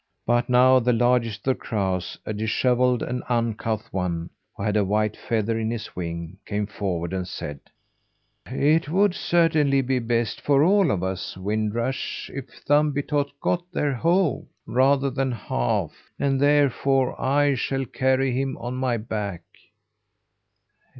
But 0.25 0.49
now 0.49 0.79
the 0.79 0.93
largest 0.93 1.47
of 1.47 1.59
the 1.59 1.59
crows 1.63 2.17
a 2.25 2.33
dishevelled 2.33 3.03
and 3.03 3.21
uncouth 3.29 3.93
one, 3.93 4.31
who 4.57 4.63
had 4.63 4.75
a 4.75 4.83
white 4.83 5.15
feather 5.15 5.59
in 5.59 5.69
his 5.69 5.95
wing 5.95 6.37
came 6.43 6.65
forward 6.65 7.13
and 7.13 7.27
said: 7.27 7.59
"It 8.47 8.89
would 8.89 9.13
certainly 9.13 9.81
be 9.83 9.99
best 9.99 10.41
for 10.41 10.63
all 10.63 10.89
of 10.89 11.03
us, 11.03 11.37
Wind 11.37 11.75
Rush, 11.75 12.31
if 12.33 12.47
Thumbietot 12.67 13.29
got 13.41 13.63
there 13.71 13.93
whole, 13.93 14.49
rather 14.65 15.11
than 15.11 15.33
half, 15.33 15.91
and 16.17 16.39
therefore, 16.41 17.13
I 17.23 17.53
shall 17.53 17.85
carry 17.85 18.31
him 18.31 18.57
on 18.57 18.73
my 18.77 18.97
back." 18.97 19.43